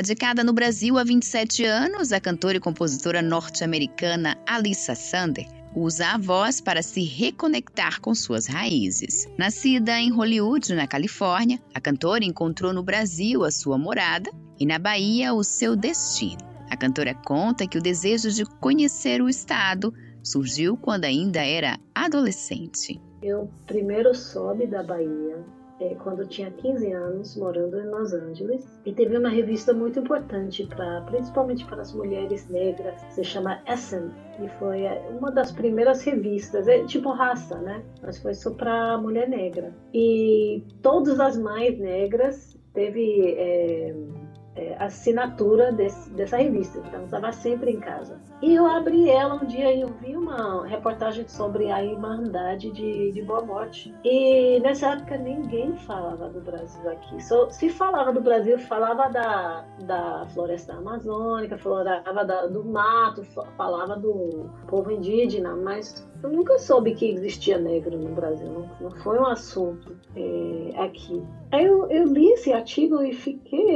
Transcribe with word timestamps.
Radicada 0.00 0.42
no 0.42 0.54
Brasil 0.54 0.96
há 0.96 1.04
27 1.04 1.62
anos, 1.62 2.10
a 2.10 2.18
cantora 2.18 2.56
e 2.56 2.60
compositora 2.60 3.20
norte-americana 3.20 4.34
Alissa 4.46 4.94
Sander 4.94 5.46
usa 5.76 6.14
a 6.14 6.16
voz 6.16 6.58
para 6.58 6.82
se 6.82 7.04
reconectar 7.04 8.00
com 8.00 8.14
suas 8.14 8.46
raízes. 8.46 9.28
Nascida 9.36 10.00
em 10.00 10.10
Hollywood, 10.10 10.74
na 10.74 10.86
Califórnia, 10.86 11.60
a 11.74 11.80
cantora 11.82 12.24
encontrou 12.24 12.72
no 12.72 12.82
Brasil 12.82 13.44
a 13.44 13.50
sua 13.50 13.76
morada 13.76 14.30
e 14.58 14.64
na 14.64 14.78
Bahia 14.78 15.34
o 15.34 15.44
seu 15.44 15.76
destino. 15.76 16.40
A 16.70 16.78
cantora 16.78 17.14
conta 17.14 17.66
que 17.66 17.76
o 17.76 17.82
desejo 17.82 18.30
de 18.30 18.46
conhecer 18.58 19.20
o 19.20 19.28
estado 19.28 19.92
surgiu 20.22 20.78
quando 20.78 21.04
ainda 21.04 21.44
era 21.44 21.78
adolescente. 21.94 22.98
Eu 23.22 23.50
primeiro 23.66 24.14
soube 24.14 24.66
da 24.66 24.82
Bahia 24.82 25.44
é, 25.80 25.94
quando 25.94 26.20
eu 26.20 26.28
tinha 26.28 26.50
15 26.50 26.92
anos, 26.92 27.36
morando 27.36 27.80
em 27.80 27.86
Los 27.86 28.12
Angeles, 28.12 28.80
e 28.84 28.92
teve 28.92 29.16
uma 29.16 29.30
revista 29.30 29.72
muito 29.72 29.98
importante 29.98 30.66
para, 30.66 31.00
principalmente 31.02 31.64
para 31.64 31.82
as 31.82 31.92
mulheres 31.92 32.48
negras, 32.48 33.00
se 33.10 33.24
chama 33.24 33.62
Essence, 33.66 34.14
e 34.38 34.48
foi 34.58 34.82
é, 34.82 35.08
uma 35.10 35.30
das 35.30 35.50
primeiras 35.50 36.02
revistas, 36.02 36.68
é 36.68 36.84
tipo 36.84 37.10
raça, 37.10 37.58
né? 37.58 37.82
Mas 38.02 38.18
foi 38.18 38.34
só 38.34 38.50
para 38.50 38.98
mulher 38.98 39.28
negra. 39.28 39.74
E 39.92 40.62
todas 40.82 41.18
as 41.18 41.36
mães 41.36 41.78
negras 41.78 42.58
teve 42.72 43.34
é, 43.36 43.94
é, 44.56 44.76
assinatura 44.78 45.72
desse, 45.72 46.10
dessa 46.10 46.36
revista, 46.36 46.78
então 46.86 47.04
estava 47.04 47.32
sempre 47.32 47.70
em 47.70 47.80
casa. 47.80 48.20
E 48.42 48.54
eu 48.54 48.66
abri 48.66 49.08
ela 49.08 49.34
um 49.34 49.46
dia 49.46 49.72
e 49.72 49.80
eu 49.80 49.88
vi 50.00 50.16
uma 50.16 50.66
reportagem 50.66 51.26
sobre 51.28 51.70
a 51.70 51.84
Irmandade 51.84 52.70
de, 52.70 53.12
de 53.12 53.22
Boa 53.22 53.42
Morte. 53.42 53.94
E 54.04 54.58
nessa 54.60 54.92
época 54.92 55.16
ninguém 55.18 55.74
falava 55.76 56.28
do 56.28 56.40
Brasil 56.40 56.90
aqui. 56.90 57.22
Só, 57.22 57.48
se 57.50 57.68
falava 57.68 58.12
do 58.12 58.20
Brasil, 58.20 58.58
falava 58.58 59.08
da, 59.08 59.64
da 59.80 60.26
floresta 60.32 60.72
amazônica, 60.74 61.56
falava 61.58 62.24
da, 62.24 62.46
do 62.46 62.64
mato, 62.64 63.22
falava 63.56 63.96
do 63.96 64.50
povo 64.66 64.90
indígena, 64.90 65.54
mas 65.54 66.08
eu 66.22 66.30
nunca 66.30 66.58
soube 66.58 66.94
que 66.94 67.10
existia 67.10 67.56
negro 67.58 67.96
no 67.96 68.14
Brasil, 68.14 68.46
não, 68.46 68.68
não 68.80 68.90
foi 68.98 69.18
um 69.18 69.26
assunto 69.26 69.96
é, 70.14 70.82
aqui. 70.82 71.22
Aí 71.50 71.64
eu, 71.64 71.90
eu, 71.90 72.04
li 72.04 72.30
esse 72.32 72.52
artigo 72.52 73.02
e 73.02 73.12
fiquei 73.12 73.68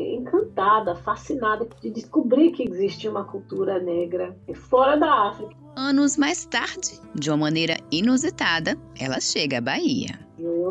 encantada, 0.00 0.96
fascinada 0.96 1.66
de 1.80 1.90
descobrir 1.90 2.52
que 2.52 2.62
existia 2.62 3.10
uma 3.10 3.24
cultura 3.24 3.78
negra 3.78 4.36
fora 4.54 4.96
da 4.96 5.28
África. 5.28 5.54
Anos 5.76 6.16
mais 6.16 6.44
tarde, 6.44 7.00
de 7.14 7.30
uma 7.30 7.36
maneira 7.36 7.76
inusitada, 7.90 8.76
ela 8.98 9.20
chega 9.20 9.58
à 9.58 9.60
Bahia. 9.60 10.18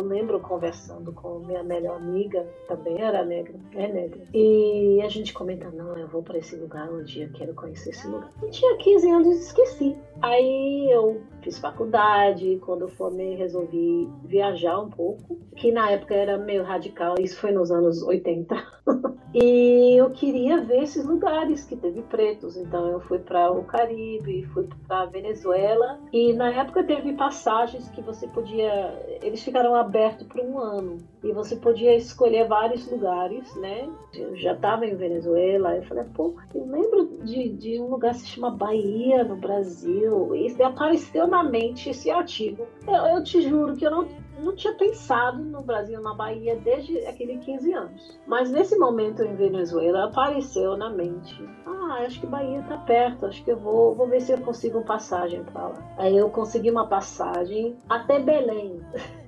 Eu, 0.02 0.08
lembro 0.08 0.40
conversando 0.40 1.12
com 1.12 1.40
minha 1.40 1.62
melhor 1.62 1.98
amiga, 1.98 2.48
também 2.68 3.02
era 3.02 3.26
negra, 3.26 3.56
é 3.74 3.88
negra. 3.88 4.22
E 4.34 5.02
a 5.04 5.10
gente 5.10 5.34
comenta, 5.34 5.70
não, 5.72 5.98
eu 5.98 6.08
vou 6.08 6.24
para 6.24 6.38
esse 6.38 6.56
lugar 6.56 6.90
um 6.90 7.04
dia, 7.04 7.30
quero 7.34 7.54
conhecer 7.54 7.90
esse 7.90 8.08
lugar. 8.08 8.32
Tinha 8.50 8.78
15 8.78 9.10
anos 9.10 9.28
e 9.28 9.40
esqueci. 9.42 9.98
Aí 10.22 10.90
eu 10.90 11.22
fiz 11.42 11.60
faculdade, 11.60 12.60
quando 12.66 12.82
eu 12.82 12.88
formei 12.90 13.36
resolvi 13.36 14.10
viajar 14.24 14.80
um 14.80 14.90
pouco, 14.90 15.38
que 15.56 15.72
na 15.72 15.92
época 15.92 16.16
era 16.16 16.38
meio 16.38 16.64
radical, 16.64 17.16
isso 17.20 17.38
foi 17.38 17.52
nos 17.52 17.72
anos 17.72 18.02
80. 18.02 18.56
e 19.34 19.96
eu 19.96 20.10
queria 20.10 20.62
ver 20.62 20.84
esses 20.84 21.06
lugares 21.06 21.64
que 21.64 21.76
teve 21.76 22.02
pretos, 22.02 22.58
então 22.58 22.88
eu 22.88 23.00
fui 23.02 23.20
para 23.20 23.52
o 23.52 23.64
Caribe, 23.64 24.48
fui 24.54 24.68
para 24.88 25.06
Venezuela. 25.06 26.00
E 26.12 26.34
na 26.34 26.50
época 26.50 26.84
teve 26.84 27.14
passagens 27.14 27.90
que 27.90 28.02
você 28.02 28.28
podia, 28.28 29.20
eles 29.22 29.44
ficaram 29.44 29.76
abertos 29.76 30.26
por 30.28 30.42
um 30.42 30.58
ano. 30.58 30.98
E 31.24 31.32
você 31.32 31.56
podia 31.56 31.96
escolher 31.96 32.48
vários 32.48 32.90
lugares, 32.90 33.56
né? 33.58 33.88
Eu 34.16 34.36
já 34.36 34.54
estava 34.54 34.86
em 34.86 34.96
Venezuela, 34.96 35.76
eu 35.76 35.84
falei, 35.84 36.06
pô, 36.16 36.34
eu 36.56 36.66
lembro 36.66 37.20
de, 37.24 37.50
de 37.50 37.80
um 37.80 37.90
lugar 37.90 38.14
que 38.14 38.22
se 38.22 38.28
chama 38.28 38.50
Bahia 38.50 39.24
no 39.24 39.36
Brasil, 39.36 40.36
e 40.36 40.64
apareceu 40.64 41.28
na 41.28 41.44
mente 41.44 41.90
esse 41.90 42.10
artigo. 42.10 42.66
Eu, 42.88 43.18
eu 43.18 43.24
te 43.24 43.42
juro 43.42 43.76
que 43.76 43.86
eu 43.86 43.92
não, 43.92 44.08
não 44.44 44.56
tinha 44.56 44.74
pensado 44.74 45.44
no 45.44 45.62
Brasil, 45.62 46.02
na 46.02 46.14
Bahia, 46.14 46.56
desde 46.64 46.98
aqueles 47.06 47.44
15 47.44 47.74
anos. 47.74 48.20
Mas 48.28 48.50
nesse 48.50 48.78
momento 48.78 49.24
em 49.24 49.36
Venezuela, 49.36 50.06
apareceu 50.06 50.78
na 50.78 50.90
mente. 50.90 51.44
Ah, 51.66 52.04
acho 52.06 52.20
que 52.20 52.28
Bahia 52.28 52.64
tá 52.68 52.78
perto, 52.78 53.26
acho 53.26 53.44
que 53.44 53.52
eu 53.52 53.58
vou, 53.58 53.94
vou 53.96 54.08
ver 54.08 54.22
se 54.22 54.32
eu 54.32 54.38
consigo 54.40 54.84
passagem 54.84 55.44
para 55.44 55.68
lá. 55.68 55.96
Aí 55.98 56.16
eu 56.16 56.30
consegui 56.30 56.72
uma 56.72 56.88
passagem 56.88 57.76
até 57.88 58.20
Belém. 58.20 58.80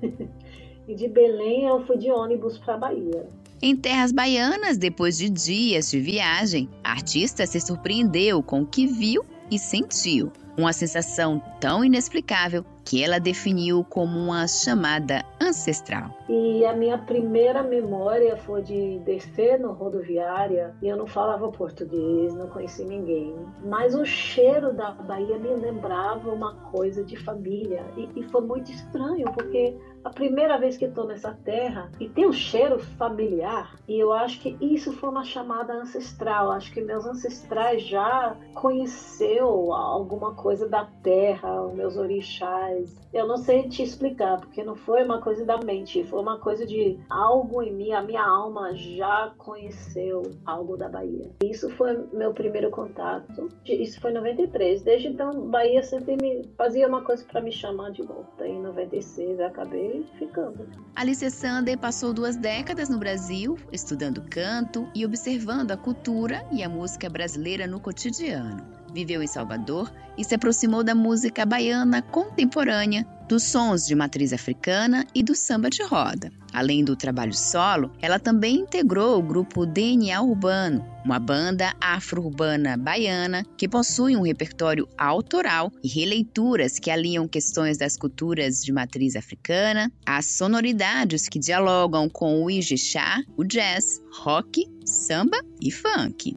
e 0.87 0.95
de 0.95 1.07
Belém 1.07 1.65
eu 1.67 1.85
fui 1.85 1.97
de 1.97 2.11
ônibus 2.11 2.57
para 2.57 2.77
Bahia. 2.77 3.27
Em 3.61 3.75
terras 3.75 4.11
baianas, 4.11 4.77
depois 4.77 5.17
de 5.17 5.29
dias 5.29 5.91
de 5.91 5.99
viagem, 5.99 6.67
a 6.83 6.91
artista 6.91 7.45
se 7.45 7.59
surpreendeu 7.61 8.41
com 8.41 8.61
o 8.61 8.65
que 8.65 8.87
viu 8.87 9.23
e 9.51 9.59
sentiu. 9.59 10.31
Uma 10.57 10.73
sensação 10.73 11.41
tão 11.59 11.85
inexplicável 11.85 12.65
que 12.85 13.03
ela 13.03 13.19
definiu 13.19 13.83
como 13.83 14.19
uma 14.19 14.47
chamada 14.47 15.25
ancestral. 15.39 16.15
E 16.33 16.65
a 16.65 16.71
minha 16.71 16.97
primeira 16.97 17.61
memória 17.61 18.37
foi 18.37 18.61
de 18.61 18.99
descer 18.99 19.59
no 19.59 19.73
rodoviária 19.73 20.73
e 20.81 20.87
eu 20.87 20.95
não 20.95 21.05
falava 21.05 21.51
português, 21.51 22.33
não 22.33 22.47
conhecia 22.47 22.85
ninguém. 22.85 23.35
Mas 23.65 23.93
o 23.93 24.05
cheiro 24.05 24.71
da 24.71 24.91
Bahia 24.91 25.37
me 25.37 25.49
lembrava 25.49 26.31
uma 26.31 26.55
coisa 26.71 27.03
de 27.03 27.17
família 27.17 27.83
e, 27.97 28.07
e 28.15 28.23
foi 28.23 28.39
muito 28.39 28.71
estranho 28.71 29.25
porque 29.33 29.75
a 30.03 30.09
primeira 30.09 30.57
vez 30.57 30.77
que 30.77 30.85
estou 30.85 31.05
nessa 31.05 31.33
terra 31.43 31.91
e 31.99 32.09
tem 32.09 32.25
um 32.25 32.33
cheiro 32.33 32.79
familiar 32.79 33.75
e 33.87 33.99
eu 33.99 34.11
acho 34.11 34.39
que 34.39 34.57
isso 34.61 34.93
foi 34.93 35.09
uma 35.09 35.23
chamada 35.23 35.73
ancestral. 35.73 36.51
Acho 36.51 36.71
que 36.71 36.81
meus 36.81 37.05
ancestrais 37.05 37.83
já 37.83 38.35
conheceu 38.53 39.73
alguma 39.73 40.33
coisa 40.33 40.67
da 40.67 40.85
terra, 41.03 41.67
meus 41.73 41.97
orixás. 41.97 42.95
Eu 43.13 43.27
não 43.27 43.37
sei 43.37 43.67
te 43.67 43.83
explicar 43.83 44.39
porque 44.39 44.63
não 44.63 44.75
foi 44.75 45.03
uma 45.03 45.21
coisa 45.21 45.45
da 45.45 45.57
mente, 45.57 46.03
foi 46.05 46.20
uma 46.21 46.39
coisa 46.39 46.65
de 46.65 46.99
algo 47.09 47.61
em 47.61 47.73
mim, 47.73 47.91
a 47.91 48.01
minha 48.01 48.23
alma 48.23 48.73
já 48.75 49.33
conheceu 49.37 50.23
algo 50.45 50.77
da 50.77 50.87
Bahia. 50.87 51.29
Isso 51.43 51.69
foi 51.71 51.97
meu 52.13 52.33
primeiro 52.33 52.69
contato. 52.69 53.49
Isso 53.65 53.99
foi 53.99 54.11
em 54.11 54.15
93. 54.15 54.83
Desde 54.83 55.07
então, 55.07 55.49
Bahia 55.49 55.83
sempre 55.83 56.15
me 56.21 56.49
fazia 56.57 56.87
uma 56.87 57.03
coisa 57.03 57.25
para 57.25 57.41
me 57.41 57.51
chamar 57.51 57.91
de 57.91 58.03
volta. 58.03 58.47
Em 58.47 58.61
96 58.61 59.39
eu 59.39 59.45
acabei 59.45 60.05
ficando. 60.17 60.67
Alice 60.95 61.29
Sander 61.31 61.77
passou 61.77 62.13
duas 62.13 62.35
décadas 62.35 62.89
no 62.89 62.97
Brasil, 62.97 63.57
estudando 63.71 64.21
canto 64.29 64.87
e 64.95 65.05
observando 65.05 65.71
a 65.71 65.77
cultura 65.77 66.45
e 66.51 66.63
a 66.63 66.69
música 66.69 67.09
brasileira 67.09 67.67
no 67.67 67.79
cotidiano 67.79 68.80
viveu 68.93 69.21
em 69.21 69.27
Salvador 69.27 69.91
e 70.17 70.23
se 70.23 70.35
aproximou 70.35 70.83
da 70.83 70.93
música 70.93 71.45
baiana 71.45 72.01
contemporânea, 72.01 73.05
dos 73.27 73.43
sons 73.43 73.87
de 73.87 73.95
matriz 73.95 74.33
africana 74.33 75.05
e 75.15 75.23
do 75.23 75.33
samba 75.33 75.69
de 75.69 75.81
roda. 75.83 76.29
Além 76.51 76.83
do 76.83 76.97
trabalho 76.97 77.33
solo, 77.33 77.89
ela 78.01 78.19
também 78.19 78.57
integrou 78.57 79.17
o 79.17 79.23
grupo 79.23 79.65
DNA 79.65 80.21
Urbano, 80.21 80.85
uma 81.05 81.17
banda 81.17 81.73
afro-urbana 81.79 82.75
baiana 82.75 83.45
que 83.57 83.69
possui 83.69 84.17
um 84.17 84.21
repertório 84.21 84.85
autoral 84.97 85.71
e 85.81 85.87
releituras 85.87 86.77
que 86.77 86.91
alinham 86.91 87.25
questões 87.25 87.77
das 87.77 87.95
culturas 87.95 88.61
de 88.61 88.73
matriz 88.73 89.15
africana, 89.15 89.89
as 90.05 90.25
sonoridades 90.25 91.29
que 91.29 91.39
dialogam 91.39 92.09
com 92.09 92.43
o 92.43 92.51
ijexá, 92.51 93.23
o 93.37 93.45
jazz, 93.45 94.01
rock, 94.11 94.69
samba 94.85 95.37
e 95.61 95.71
funk 95.71 96.35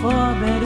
for 0.00 0.14
a 0.14 0.57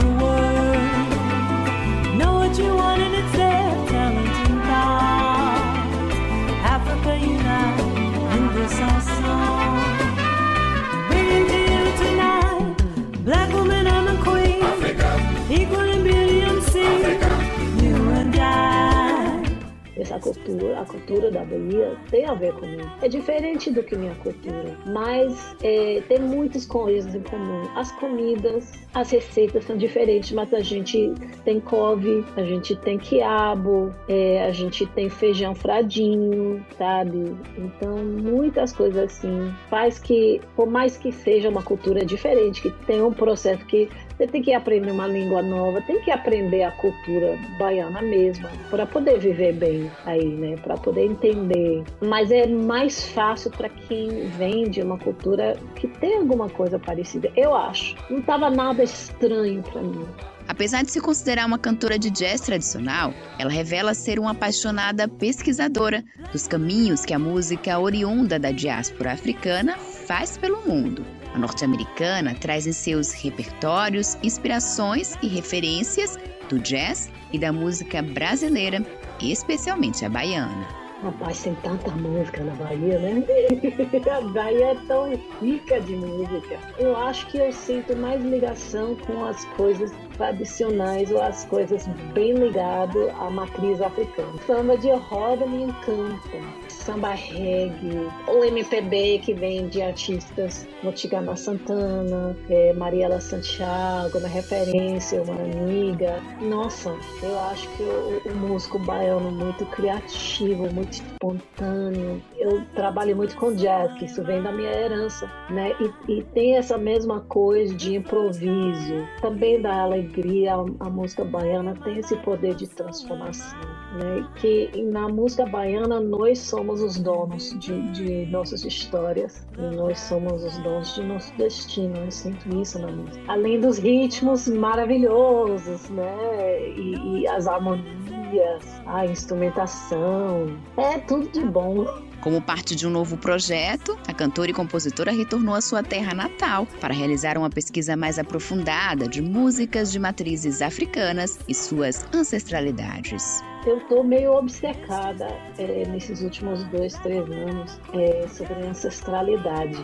essa 20.15 20.19
cultura, 20.19 20.79
a 20.79 20.85
cultura 20.85 21.31
da 21.31 21.43
Bahia 21.43 21.97
tem 22.09 22.25
a 22.25 22.33
ver 22.33 22.53
comigo. 22.53 22.89
É 23.01 23.07
diferente 23.07 23.71
do 23.71 23.83
que 23.83 23.95
minha 23.95 24.15
cultura, 24.15 24.77
mas 24.85 25.55
é, 25.61 26.01
tem 26.07 26.19
muitas 26.19 26.65
coisas 26.65 27.13
em 27.13 27.21
comum. 27.21 27.63
As 27.75 27.91
comidas, 27.93 28.71
as 28.93 29.11
receitas 29.11 29.65
são 29.65 29.77
diferentes, 29.77 30.31
mas 30.31 30.53
a 30.53 30.59
gente 30.59 31.13
tem 31.43 31.59
couve, 31.59 32.25
a 32.35 32.43
gente 32.43 32.75
tem 32.75 32.97
quiabo, 32.97 33.93
é, 34.07 34.43
a 34.43 34.51
gente 34.51 34.85
tem 34.87 35.09
feijão 35.09 35.55
fradinho, 35.55 36.65
sabe? 36.77 37.35
Então, 37.57 37.97
muitas 37.97 38.71
coisas 38.71 39.03
assim 39.03 39.53
faz 39.69 39.99
que, 39.99 40.41
por 40.55 40.67
mais 40.67 40.97
que 40.97 41.11
seja 41.11 41.49
uma 41.49 41.63
cultura 41.63 42.05
diferente, 42.05 42.61
que 42.61 42.69
tem 42.85 43.01
um 43.01 43.13
processo 43.13 43.65
que 43.65 43.89
Você 44.17 44.27
tem 44.27 44.41
que 44.41 44.53
aprender 44.53 44.91
uma 44.91 45.07
língua 45.07 45.41
nova, 45.41 45.81
tem 45.81 45.99
que 46.01 46.11
aprender 46.11 46.63
a 46.63 46.71
cultura 46.71 47.37
baiana 47.57 48.01
mesmo, 48.01 48.47
para 48.69 48.85
poder 48.85 49.19
viver 49.19 49.53
bem 49.53 49.91
aí, 50.05 50.25
né? 50.25 50.55
Para 50.57 50.75
poder 50.77 51.05
entender. 51.05 51.83
Mas 52.01 52.31
é 52.31 52.45
mais 52.47 53.05
fácil 53.09 53.51
para 53.51 53.69
quem 53.69 54.27
vem 54.37 54.69
de 54.69 54.81
uma 54.81 54.97
cultura 54.97 55.57
que 55.75 55.87
tem 55.87 56.17
alguma 56.17 56.49
coisa 56.49 56.77
parecida. 56.77 57.31
Eu 57.35 57.55
acho. 57.55 57.95
Não 58.09 58.19
estava 58.19 58.49
nada 58.49 58.83
estranho 58.83 59.63
para 59.63 59.81
mim. 59.81 60.05
Apesar 60.47 60.83
de 60.83 60.91
se 60.91 60.99
considerar 60.99 61.45
uma 61.45 61.57
cantora 61.57 61.97
de 61.97 62.09
jazz 62.09 62.41
tradicional, 62.41 63.13
ela 63.39 63.49
revela 63.49 63.93
ser 63.93 64.19
uma 64.19 64.31
apaixonada 64.31 65.07
pesquisadora 65.07 66.03
dos 66.31 66.47
caminhos 66.47 67.05
que 67.05 67.13
a 67.13 67.19
música 67.19 67.79
oriunda 67.79 68.37
da 68.37 68.51
diáspora 68.51 69.13
africana 69.13 69.77
faz 69.77 70.37
pelo 70.37 70.67
mundo. 70.67 71.05
A 71.33 71.39
norte-americana 71.39 72.35
traz 72.35 72.67
em 72.67 72.71
seus 72.71 73.11
repertórios 73.11 74.17
inspirações 74.21 75.15
e 75.21 75.27
referências 75.27 76.17
do 76.47 76.59
jazz 76.59 77.11
e 77.31 77.39
da 77.39 77.51
música 77.51 78.01
brasileira, 78.03 78.85
especialmente 79.19 80.05
a 80.05 80.09
baiana. 80.09 80.83
Rapaz, 81.01 81.43
tem 81.43 81.53
tanta 81.55 81.91
música 81.91 82.43
na 82.45 82.53
Bahia, 82.53 82.97
né? 82.97 83.25
a 84.09 84.21
Bahia 84.21 84.67
é 84.67 84.75
tão 84.87 85.11
rica 85.41 85.81
de 85.81 85.97
música. 85.97 86.57
Eu 86.77 86.95
acho 86.95 87.27
que 87.27 87.39
eu 87.39 87.51
sinto 87.51 87.93
mais 87.97 88.23
ligação 88.23 88.95
com 88.95 89.25
as 89.25 89.43
coisas 89.57 89.91
tradicionais 90.17 91.11
ou 91.11 91.21
as 91.21 91.45
coisas 91.45 91.87
bem 92.13 92.33
ligadas 92.33 93.09
à 93.19 93.29
matriz 93.29 93.81
africana. 93.81 94.33
Samba 94.45 94.77
de 94.77 94.91
roda 94.91 95.45
me 95.45 95.63
encanta 95.63 96.63
samba 96.83 97.13
reggae, 97.13 98.09
o 98.27 98.43
MPB 98.43 99.19
que 99.19 99.33
vem 99.33 99.67
de 99.69 99.81
artistas 99.81 100.67
como 100.81 100.91
Tigana 100.91 101.35
Santana, 101.35 102.35
é, 102.49 102.73
Mariela 102.73 103.21
Santiago, 103.21 104.17
uma 104.17 104.27
referência, 104.27 105.21
uma 105.23 105.33
amiga. 105.33 106.19
Nossa, 106.41 106.93
eu 107.21 107.39
acho 107.51 107.69
que 107.69 107.83
o, 107.83 108.21
o 108.25 108.35
músico 108.35 108.77
baiano 108.79 109.31
muito 109.31 109.65
criativo, 109.67 110.71
muito 110.73 110.93
espontâneo. 110.93 112.21
Eu 112.43 112.61
trabalho 112.75 113.15
muito 113.15 113.37
com 113.37 113.53
jazz, 113.53 113.93
que 113.93 114.03
isso 114.03 114.21
vem 114.21 114.41
da 114.43 114.51
minha 114.51 114.69
herança, 114.69 115.31
né? 115.49 115.71
E, 115.79 116.11
e 116.11 116.23
tem 116.23 116.57
essa 116.57 116.77
mesma 116.77 117.21
coisa 117.21 117.73
de 117.73 117.95
improviso, 117.95 119.07
também 119.21 119.61
da 119.61 119.83
alegria. 119.83 120.55
A, 120.55 120.87
a 120.87 120.89
música 120.89 121.23
baiana 121.23 121.73
tem 121.85 121.99
esse 121.99 122.17
poder 122.17 122.55
de 122.55 122.67
transformação, 122.67 123.57
né? 123.97 124.27
Que 124.35 124.69
na 124.91 125.07
música 125.07 125.45
baiana 125.45 126.01
nós 126.01 126.39
somos 126.39 126.81
os 126.81 126.99
donos 126.99 127.57
de, 127.59 127.81
de 127.93 128.25
nossas 128.25 128.65
histórias 128.65 129.47
e 129.57 129.75
nós 129.77 130.01
somos 130.01 130.43
os 130.43 130.57
donos 130.57 130.93
de 130.95 131.03
nosso 131.03 131.33
destino. 131.37 131.95
Eu 131.95 132.11
sinto 132.11 132.61
isso 132.61 132.77
na 132.77 132.91
música. 132.91 133.23
Além 133.31 133.61
dos 133.61 133.77
ritmos 133.77 134.49
maravilhosos, 134.49 135.89
né? 135.89 136.69
E, 136.75 137.21
e 137.21 137.27
as 137.27 137.47
harmonias, 137.47 138.81
a 138.85 139.05
instrumentação, 139.05 140.57
é 140.75 140.99
tudo 140.99 141.29
de 141.29 141.45
bom. 141.45 141.85
Como 142.23 142.41
parte 142.41 142.73
de 142.73 142.87
um 142.87 142.89
novo 142.89 143.17
projeto, 143.17 143.99
a 144.07 144.13
cantora 144.13 144.49
e 144.49 144.53
compositora 144.53 145.11
retornou 145.11 145.53
à 145.53 145.59
sua 145.59 145.83
terra 145.83 146.13
natal 146.13 146.65
para 146.79 146.93
realizar 146.93 147.37
uma 147.37 147.49
pesquisa 147.49 147.97
mais 147.97 148.17
aprofundada 148.17 149.09
de 149.09 149.21
músicas 149.21 149.91
de 149.91 149.99
matrizes 149.99 150.61
africanas 150.61 151.37
e 151.49 151.53
suas 151.53 152.05
ancestralidades 152.13 153.43
eu 153.65 153.77
estou 153.77 154.03
meio 154.03 154.33
obcecada 154.33 155.27
é, 155.57 155.85
nesses 155.87 156.21
últimos 156.21 156.63
dois, 156.65 156.93
três 156.99 157.29
anos 157.31 157.79
é, 157.93 158.27
sobre 158.27 158.65
ancestralidade. 158.65 159.77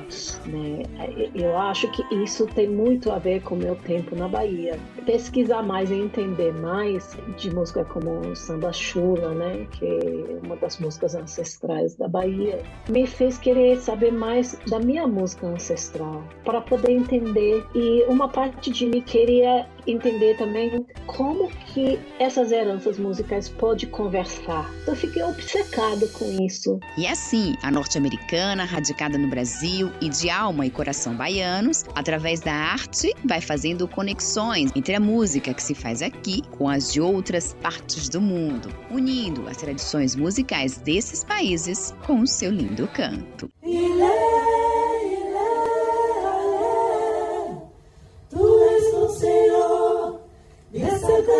Né? 0.45 0.83
É, 0.99 1.29
eu 1.33 1.57
acho 1.57 1.89
que 1.91 2.03
isso 2.15 2.45
tem 2.47 2.69
muito 2.69 3.11
a 3.11 3.19
ver 3.19 3.41
com 3.41 3.55
o 3.55 3.57
meu 3.57 3.75
tempo 3.75 4.15
na 4.15 4.27
Bahia. 4.27 4.79
Pesquisar 5.05 5.63
mais 5.63 5.89
e 5.91 5.95
entender 5.95 6.53
mais 6.53 7.17
de 7.37 7.53
música 7.53 7.85
como 7.85 8.35
samba 8.35 8.71
chula, 8.73 9.33
né? 9.33 9.67
que 9.71 9.85
é 9.85 10.45
uma 10.45 10.55
das 10.57 10.79
músicas 10.79 11.15
ancestrais 11.15 11.95
da 11.95 12.07
Bahia, 12.07 12.61
me 12.89 13.07
fez 13.07 13.37
querer 13.37 13.77
saber 13.77 14.11
mais 14.11 14.57
da 14.69 14.79
minha 14.79 15.07
música 15.07 15.47
ancestral, 15.47 16.23
para 16.43 16.61
poder 16.61 16.91
entender. 16.91 17.65
E 17.73 18.03
uma 18.07 18.27
parte 18.27 18.71
de 18.71 18.85
mim 18.85 19.01
queria 19.01 19.65
entender 19.91 20.37
também 20.37 20.85
como 21.05 21.49
que 21.73 21.99
essas 22.19 22.51
heranças 22.51 22.97
musicais 22.97 23.49
podem 23.49 23.89
conversar. 23.89 24.69
Eu 24.87 24.95
fiquei 24.95 25.23
obcecado 25.23 26.07
com 26.09 26.25
isso. 26.41 26.79
E 26.97 27.07
assim, 27.07 27.55
a 27.61 27.71
norte-americana, 27.71 28.65
radicada 28.65 29.17
no 29.17 29.29
Brasil 29.29 29.91
e 30.01 30.09
de 30.09 30.29
alma 30.29 30.65
e 30.65 30.69
coração 30.69 31.15
baianos, 31.15 31.85
através 31.95 32.39
da 32.39 32.53
arte, 32.53 33.13
vai 33.25 33.41
fazendo 33.41 33.87
conexões 33.87 34.71
entre 34.75 34.95
a 34.95 34.99
música 34.99 35.53
que 35.53 35.63
se 35.63 35.73
faz 35.73 36.01
aqui 36.01 36.41
com 36.57 36.69
as 36.69 36.91
de 36.91 37.01
outras 37.01 37.55
partes 37.61 38.09
do 38.09 38.21
mundo, 38.21 38.69
unindo 38.89 39.47
as 39.47 39.57
tradições 39.57 40.15
musicais 40.15 40.77
desses 40.77 41.23
países 41.23 41.93
com 42.05 42.21
o 42.21 42.27
seu 42.27 42.51
lindo 42.51 42.87
canto. 42.87 43.49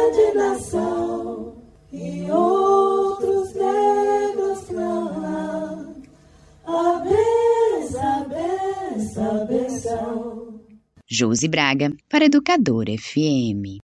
Grande 0.09 0.37
nação 0.37 1.55
e 1.91 2.29
outros 2.31 3.53
negros 3.53 4.59
clamam 4.67 5.95
a 6.65 7.03
benção, 7.03 8.29
benção, 8.29 9.47
benção. 9.47 10.61
Josi 11.07 11.47
Braga 11.47 11.93
para 12.07 12.25
Educador 12.25 12.85
FM. 12.85 13.79